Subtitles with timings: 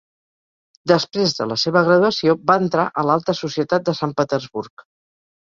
[0.91, 4.87] Després de la seva graduació, va entrar a l'alta societat de Sant Petersburg.